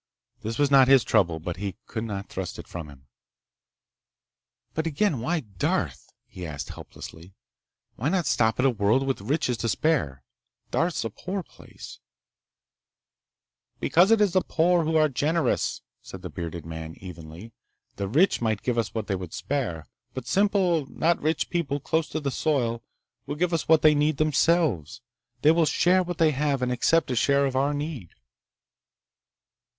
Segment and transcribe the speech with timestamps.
[0.41, 3.05] This was not his trouble, but he could not thrust it from him.
[4.73, 7.35] "But again—why Darth?" he asked helplessly.
[7.97, 10.23] "Why not stop at a world with riches to spare?
[10.71, 11.99] Darth's a poor place—"
[13.79, 17.51] "Because it is the poor who are generous," said the bearded man evenly.
[17.97, 19.85] "The rich might give us what they could spare.
[20.15, 22.81] But simple, not rich people, close to the soil,
[23.27, 25.01] will give us what they need themselves.
[25.43, 28.15] They will share what they have, and accept a share of our need."